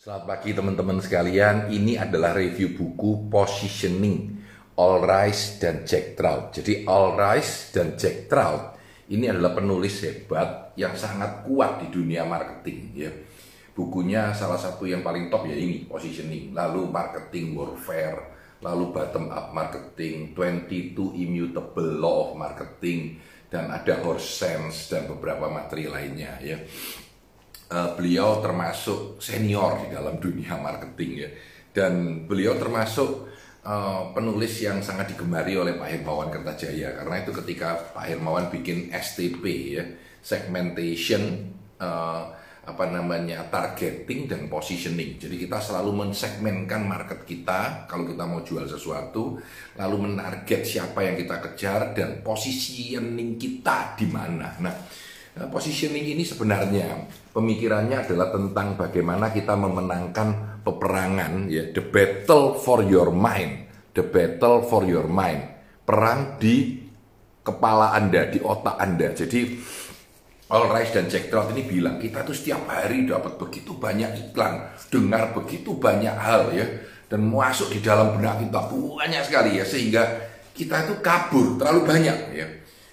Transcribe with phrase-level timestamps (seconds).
[0.00, 1.68] Selamat pagi teman-teman sekalian.
[1.68, 4.32] Ini adalah review buku Positioning
[4.80, 6.56] All Rise dan Jack Trout.
[6.56, 8.80] Jadi All Rise dan Jack Trout
[9.12, 13.12] ini adalah penulis hebat yang sangat kuat di dunia marketing ya.
[13.76, 19.52] Bukunya salah satu yang paling top ya ini Positioning, lalu Marketing Warfare, lalu Bottom Up
[19.52, 23.20] Marketing, 22 Immutable Law of Marketing
[23.52, 26.56] dan ada Horse Sense dan beberapa materi lainnya ya
[27.70, 31.28] uh, beliau termasuk senior di dalam dunia marketing ya
[31.70, 33.30] dan beliau termasuk
[33.62, 38.90] uh, penulis yang sangat digemari oleh Pak Hermawan Kertajaya karena itu ketika Pak Hermawan bikin
[38.90, 39.44] STP
[39.78, 39.84] ya
[40.20, 45.16] segmentation uh, apa namanya targeting dan positioning.
[45.16, 49.40] Jadi kita selalu mensegmenkan market kita kalau kita mau jual sesuatu,
[49.80, 54.54] lalu menarget siapa yang kita kejar dan positioning kita di mana.
[54.60, 54.74] Nah,
[55.48, 63.08] positioning ini sebenarnya pemikirannya adalah tentang bagaimana kita memenangkan peperangan ya the battle for your
[63.08, 65.42] mind the battle for your mind.
[65.82, 66.78] Perang di
[67.42, 69.10] kepala anda di otak anda.
[69.10, 69.40] Jadi
[70.50, 74.74] All Rice dan Jack Trout ini bilang kita tuh setiap hari dapat begitu banyak iklan
[74.90, 76.66] dengar begitu banyak hal ya
[77.06, 80.02] dan masuk di dalam benak kita banyak sekali ya sehingga
[80.50, 82.46] kita itu kabur terlalu banyak ya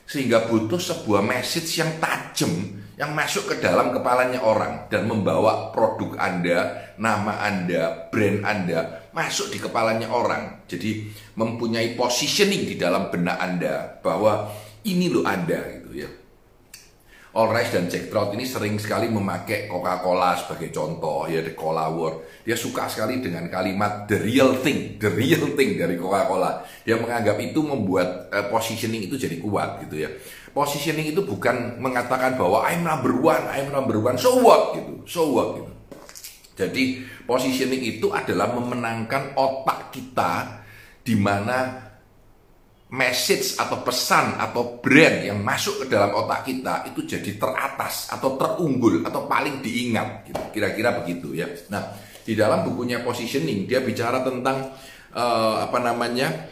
[0.08, 6.18] sehingga butuh sebuah message yang tajam yang masuk ke dalam kepalanya orang dan membawa produk
[6.18, 10.66] Anda, nama Anda, brand Anda masuk di kepalanya orang.
[10.66, 14.50] Jadi mempunyai positioning di dalam benak Anda bahwa
[14.82, 16.10] ini loh Anda gitu ya.
[17.38, 21.86] All Rice dan Jack Trout ini sering sekali memakai Coca-Cola sebagai contoh ya The Cola
[21.86, 22.26] War.
[22.42, 26.66] Dia suka sekali dengan kalimat the real thing, the real thing dari Coca-Cola.
[26.82, 30.10] Dia menganggap itu membuat uh, positioning itu jadi kuat gitu ya.
[30.50, 35.30] Positioning itu bukan mengatakan bahwa I'm number one, I'm number one, so what gitu, so
[35.30, 35.72] what gitu.
[36.58, 40.66] Jadi positioning itu adalah memenangkan otak kita
[41.06, 41.87] di mana
[42.88, 48.40] message atau pesan atau brand yang masuk ke dalam otak kita itu jadi teratas atau
[48.40, 50.42] terunggul atau paling diingat gitu.
[50.56, 51.52] kira-kira begitu ya.
[51.68, 51.84] Nah
[52.24, 54.72] di dalam bukunya positioning dia bicara tentang
[55.12, 56.48] uh, apa namanya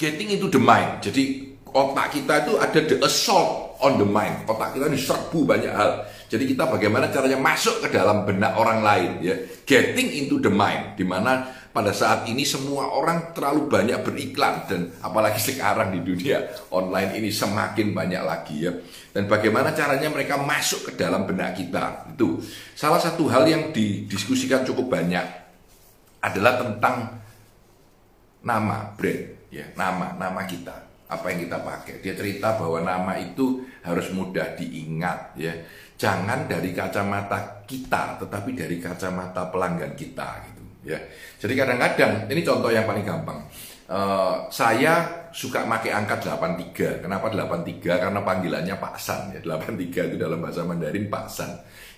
[0.00, 1.04] getting into the mind.
[1.04, 4.48] Jadi otak kita itu ada the assault on the mind.
[4.48, 6.08] Otak kita diserbu banyak hal.
[6.32, 9.36] Jadi kita bagaimana caranya masuk ke dalam benak orang lain ya.
[9.68, 14.92] Getting into the mind di mana pada saat ini semua orang terlalu banyak beriklan dan
[15.00, 18.72] apalagi sekarang di dunia online ini semakin banyak lagi ya.
[19.12, 22.44] Dan bagaimana caranya mereka masuk ke dalam benak kita itu
[22.76, 25.24] salah satu hal yang didiskusikan cukup banyak
[26.20, 27.18] adalah tentang
[28.44, 30.76] nama brand ya nama nama kita
[31.08, 31.94] apa yang kita pakai.
[32.04, 35.52] Dia cerita bahwa nama itu harus mudah diingat ya.
[35.96, 40.98] Jangan dari kacamata kita tetapi dari kacamata pelanggan kita gitu ya.
[41.38, 43.40] Jadi kadang-kadang ini contoh yang paling gampang.
[43.92, 47.04] Uh, saya suka pakai angka 83.
[47.04, 47.82] Kenapa 83?
[47.82, 49.40] Karena panggilannya Pak San ya.
[49.42, 51.50] 83 itu dalam bahasa Mandarin Pak San.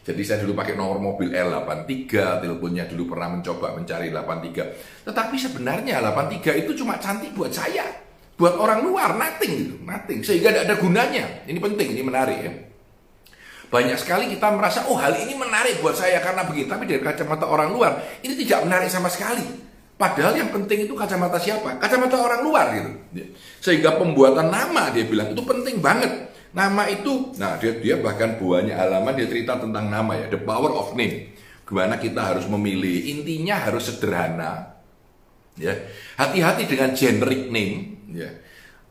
[0.05, 5.09] Jadi saya dulu pakai nomor mobil L83, teleponnya dulu pernah mencoba mencari 83.
[5.09, 7.89] Tetapi sebenarnya 83 itu cuma cantik buat saya.
[8.37, 10.21] Buat orang luar, nothing gitu, nothing.
[10.21, 11.25] Sehingga tidak ada gunanya.
[11.49, 12.53] Ini penting, ini menarik ya.
[13.75, 16.71] Banyak sekali kita merasa, oh hal ini menarik buat saya karena begitu.
[16.71, 19.43] Tapi dari kacamata orang luar, ini tidak menarik sama sekali.
[19.99, 21.83] Padahal yang penting itu kacamata siapa?
[21.83, 22.91] Kacamata orang luar gitu.
[23.59, 26.31] Sehingga pembuatan nama dia bilang itu penting banget.
[26.55, 30.71] Nama itu, nah dia, dia bahkan buahnya halaman dia cerita tentang nama ya, the power
[30.71, 31.35] of name.
[31.67, 34.79] Gimana kita harus memilih, intinya harus sederhana.
[35.59, 35.75] Ya,
[36.15, 38.07] hati-hati dengan generic name.
[38.15, 38.31] Ya,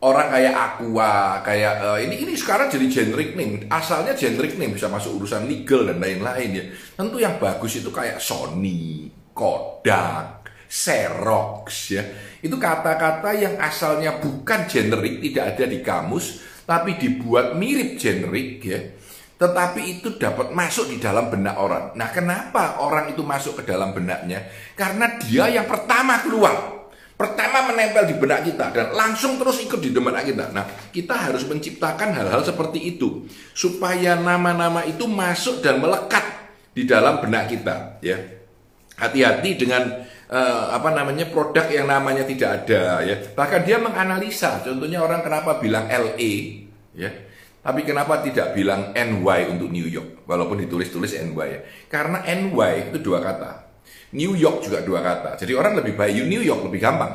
[0.04, 3.72] orang kayak Aqua, kayak uh, ini ini sekarang jadi generic name.
[3.72, 6.64] Asalnya generic name bisa masuk urusan legal dan lain-lain ya.
[7.00, 11.66] Tentu yang bagus itu kayak Sony, Kodak, Xerox
[11.96, 12.04] ya.
[12.44, 18.80] Itu kata-kata yang asalnya bukan generic, tidak ada di kamus, tapi dibuat mirip generic ya.
[19.40, 21.96] Tetapi itu dapat masuk di dalam benak orang.
[21.96, 24.46] Nah, kenapa orang itu masuk ke dalam benaknya?
[24.76, 26.83] Karena dia yang pertama keluar
[27.24, 30.52] pertama menempel di benak kita dan langsung terus ikut di benak kita.
[30.52, 33.24] Nah, kita harus menciptakan hal-hal seperti itu
[33.56, 38.20] supaya nama-nama itu masuk dan melekat di dalam benak kita, ya.
[39.00, 43.16] Hati-hati dengan uh, apa namanya produk yang namanya tidak ada, ya.
[43.32, 44.60] Bahkan dia menganalisa.
[44.60, 47.10] Contohnya orang kenapa bilang LA, ya.
[47.64, 50.28] Tapi kenapa tidak bilang NY untuk New York?
[50.28, 51.60] Walaupun ditulis-tulis NY ya.
[51.88, 53.73] Karena NY itu dua kata.
[54.14, 55.40] New York juga dua kata.
[55.42, 57.14] Jadi orang lebih baik New York lebih gampang.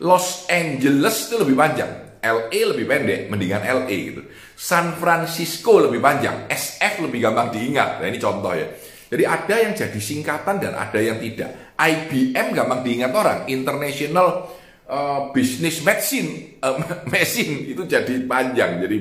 [0.00, 2.08] Los Angeles itu lebih panjang.
[2.18, 4.22] LA lebih pendek, mendingan LA gitu.
[4.58, 8.02] San Francisco lebih panjang, SF lebih gampang diingat.
[8.02, 8.66] Nah ini contoh ya.
[9.08, 11.78] Jadi ada yang jadi singkatan dan ada yang tidak.
[11.78, 14.50] IBM gampang diingat orang, International
[14.90, 16.76] uh, Business Machine, uh,
[17.14, 18.82] Machine itu jadi panjang.
[18.82, 18.98] Jadi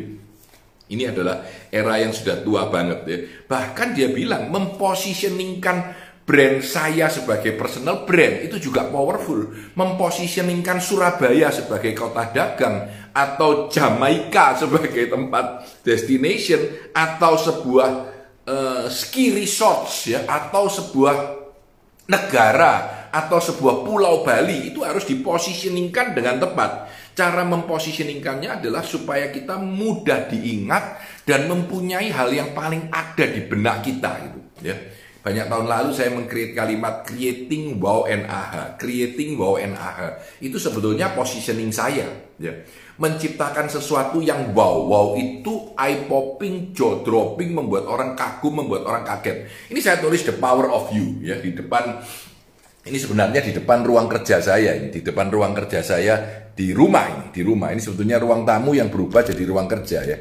[0.87, 3.17] ini adalah era yang sudah tua banget ya.
[3.49, 9.47] Bahkan dia bilang mempositioningkan brand saya sebagai personal brand itu juga powerful.
[9.79, 12.83] Mempositioningkan Surabaya sebagai kota dagang
[13.15, 17.89] atau Jamaika sebagai tempat destination atau sebuah
[18.43, 21.15] uh, ski resorts ya atau sebuah
[22.11, 26.91] negara atau sebuah pulau Bali itu harus dipositioningkan dengan tepat.
[27.15, 33.81] Cara mempositioningkannya adalah supaya kita mudah diingat dan mempunyai hal yang paling ada di benak
[33.87, 34.75] kita gitu ya.
[35.27, 40.23] Banyak tahun lalu saya mengcreate kalimat creating wow and aha, creating wow and aha.
[40.39, 42.07] Itu sebetulnya positioning saya,
[42.39, 42.55] ya.
[42.95, 49.03] Menciptakan sesuatu yang wow, wow itu eye popping, jaw dropping, membuat orang kagum, membuat orang
[49.03, 49.51] kaget.
[49.67, 51.99] Ini saya tulis the power of you, ya di depan.
[52.87, 57.03] Ini sebenarnya di depan ruang kerja saya, ini di depan ruang kerja saya di rumah
[57.03, 60.17] ini, di rumah ini sebetulnya ruang tamu yang berubah jadi ruang kerja ya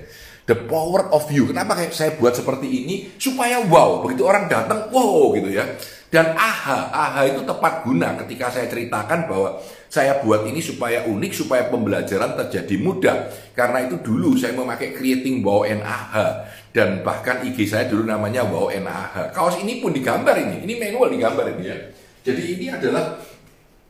[0.46, 1.50] the power of you.
[1.50, 2.94] Kenapa kayak saya buat seperti ini?
[3.18, 5.66] Supaya wow, begitu orang datang, wow gitu ya.
[6.06, 9.58] Dan aha, aha itu tepat guna ketika saya ceritakan bahwa
[9.90, 13.16] saya buat ini supaya unik, supaya pembelajaran terjadi mudah.
[13.58, 16.46] Karena itu dulu saya memakai creating wow and aha.
[16.70, 19.34] Dan bahkan IG saya dulu namanya wow and aha.
[19.34, 21.76] Kaos ini pun digambar ini, ini manual digambar ini ya.
[22.22, 23.18] Jadi ini adalah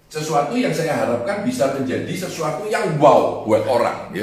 [0.07, 4.23] sesuatu yang saya harapkan bisa menjadi sesuatu yang wow buat orang ya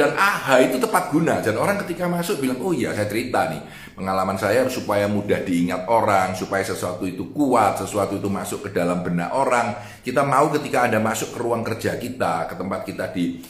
[0.00, 1.44] dan aha itu tepat guna.
[1.44, 3.60] Dan orang ketika masuk bilang oh iya saya cerita nih.
[3.92, 9.04] Pengalaman saya supaya mudah diingat orang supaya sesuatu itu kuat sesuatu itu masuk ke dalam
[9.04, 9.76] benak orang.
[10.00, 13.44] Kita mau ketika anda masuk ke ruang kerja kita ke tempat kita di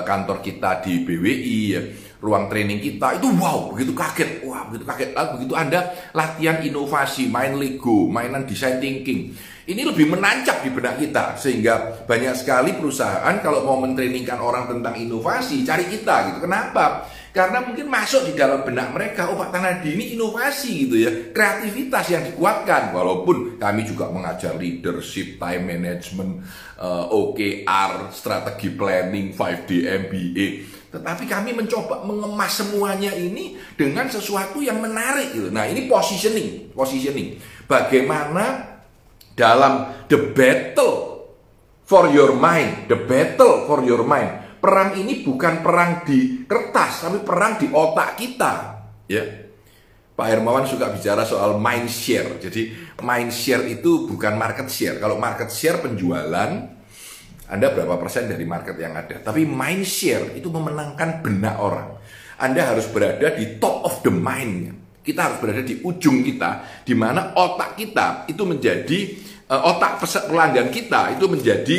[0.00, 1.80] kantor kita di BWI ya,
[2.24, 5.80] ruang training kita itu wow begitu kaget wah begitu kaget lalu begitu anda
[6.16, 12.34] latihan inovasi main Lego mainan design thinking ini lebih menancap di benak kita sehingga banyak
[12.34, 16.42] sekali perusahaan kalau mau mentrainingkan orang tentang inovasi cari kita gitu.
[16.42, 17.06] Kenapa?
[17.32, 22.12] Karena mungkin masuk di dalam benak mereka, oh Pak Tanadi ini inovasi gitu ya, kreativitas
[22.12, 22.92] yang dikuatkan.
[22.92, 26.44] Walaupun kami juga mengajar leadership, time management,
[26.76, 30.46] eh, OKR, strategi planning, 5D MBA.
[30.92, 35.48] Tetapi kami mencoba mengemas semuanya ini dengan sesuatu yang menarik gitu.
[35.48, 37.40] Nah ini positioning, positioning.
[37.64, 38.76] Bagaimana
[39.32, 41.24] dalam the battle
[41.88, 44.41] for your mind, the battle for your mind.
[44.62, 48.54] Perang ini bukan perang di kertas, tapi perang di otak kita,
[49.10, 49.24] ya.
[50.14, 52.38] Pak Hermawan suka bicara soal mind share.
[52.38, 52.70] Jadi
[53.02, 55.02] mind share itu bukan market share.
[55.02, 56.50] Kalau market share penjualan,
[57.50, 59.18] Anda berapa persen dari market yang ada.
[59.18, 61.98] Tapi mind share itu memenangkan benak orang.
[62.38, 66.94] Anda harus berada di top of the mind kita harus berada di ujung kita, di
[66.94, 68.98] mana otak kita itu menjadi
[69.50, 69.98] uh, otak
[70.30, 71.78] pelanggan kita itu menjadi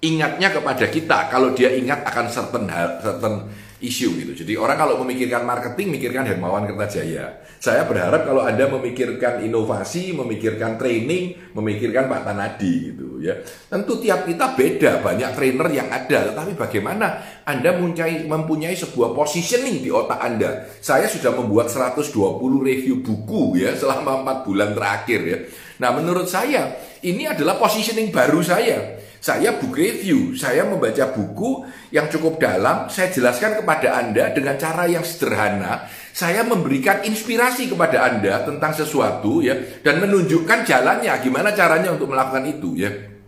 [0.00, 3.48] ingatnya kepada kita kalau dia ingat akan certain hal, certain
[3.80, 4.32] isu gitu.
[4.44, 7.40] Jadi orang kalau memikirkan marketing, mikirkan Hermawan Kertajaya.
[7.60, 13.36] Saya berharap kalau Anda memikirkan inovasi, memikirkan training, memikirkan Pak Tanadi gitu ya.
[13.68, 19.84] Tentu tiap kita beda, banyak trainer yang ada, tetapi bagaimana Anda mempunyai, mempunyai sebuah positioning
[19.84, 20.68] di otak Anda.
[20.80, 22.16] Saya sudah membuat 120
[22.64, 25.38] review buku ya selama 4 bulan terakhir ya.
[25.80, 29.00] Nah, menurut saya ini adalah positioning baru saya.
[29.20, 34.88] Saya book review, saya membaca buku yang cukup dalam, saya jelaskan kepada Anda dengan cara
[34.88, 35.84] yang sederhana.
[36.16, 42.48] Saya memberikan inspirasi kepada Anda tentang sesuatu ya dan menunjukkan jalannya gimana caranya untuk melakukan
[42.48, 43.19] itu ya.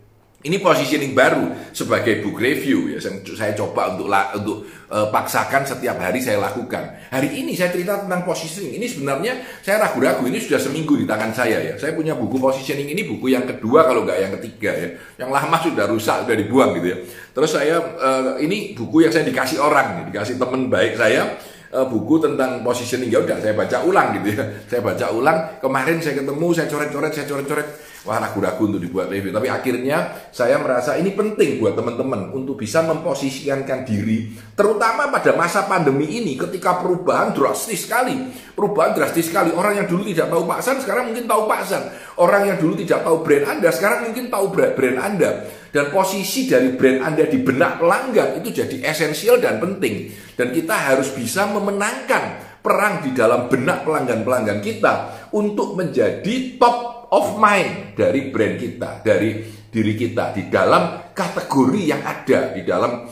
[0.43, 2.99] Ini positioning baru sebagai book review ya.
[2.99, 6.83] Saya, coba untuk untuk uh, paksakan setiap hari saya lakukan.
[7.15, 8.75] Hari ini saya cerita tentang positioning.
[8.75, 11.73] Ini sebenarnya saya ragu-ragu ini sudah seminggu di tangan saya ya.
[11.79, 14.87] Saya punya buku positioning ini buku yang kedua kalau nggak yang ketiga ya.
[15.15, 16.97] Yang lama sudah rusak sudah dibuang gitu ya.
[17.31, 21.39] Terus saya uh, ini buku yang saya dikasih orang, dikasih teman baik saya
[21.71, 24.43] uh, buku tentang positioning ya udah saya baca ulang gitu ya.
[24.67, 25.37] Saya baca ulang.
[25.63, 29.31] Kemarin saya ketemu, saya coret-coret, saya coret-coret wah ragu-ragu untuk dibuat review.
[29.31, 35.63] Tapi akhirnya saya merasa ini penting buat teman-teman untuk bisa memposisikankan diri, terutama pada masa
[35.65, 38.15] pandemi ini ketika perubahan drastis sekali.
[38.53, 39.49] Perubahan drastis sekali.
[39.55, 41.83] Orang yang dulu tidak tahu Pak San sekarang mungkin tahu Pak San.
[42.19, 45.31] Orang yang dulu tidak tahu brand Anda sekarang mungkin tahu brand Anda.
[45.73, 50.13] Dan posisi dari brand Anda di benak pelanggan itu jadi esensial dan penting.
[50.37, 54.93] Dan kita harus bisa memenangkan perang di dalam benak pelanggan-pelanggan kita
[55.35, 62.01] untuk menjadi top of mind dari brand kita, dari diri kita di dalam kategori yang
[62.01, 63.05] ada di dalam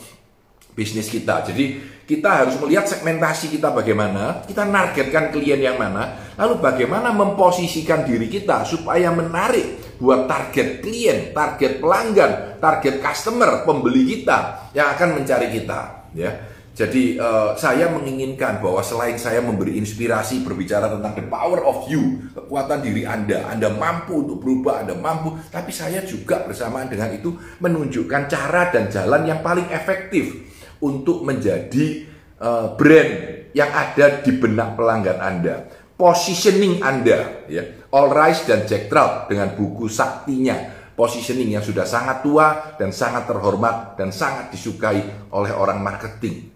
[0.74, 1.46] bisnis kita.
[1.46, 8.08] Jadi kita harus melihat segmentasi kita bagaimana, kita nargetkan klien yang mana, Lalu bagaimana memposisikan
[8.08, 15.20] diri kita supaya menarik buat target klien, target pelanggan, target customer, pembeli kita yang akan
[15.20, 16.51] mencari kita, ya.
[16.72, 22.24] Jadi uh, saya menginginkan bahwa selain saya memberi inspirasi berbicara tentang the power of you,
[22.32, 27.36] kekuatan diri Anda, Anda mampu untuk berubah, Anda mampu, tapi saya juga bersamaan dengan itu
[27.60, 30.48] menunjukkan cara dan jalan yang paling efektif
[30.80, 32.08] untuk menjadi
[32.40, 33.12] uh, brand
[33.52, 35.68] yang ada di benak pelanggan Anda,
[36.00, 42.24] positioning Anda, ya, All Rise dan Jack Trout dengan buku saktinya, positioning yang sudah sangat
[42.24, 46.51] tua dan sangat terhormat dan sangat disukai oleh orang marketing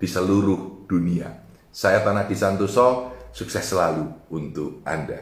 [0.00, 1.28] di seluruh dunia.
[1.68, 5.20] Saya Tanah Santoso, sukses selalu untuk Anda.